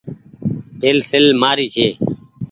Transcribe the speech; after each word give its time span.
پينسيل 0.79 1.25
مآري 1.41 1.67
ڇي۔ 1.73 1.87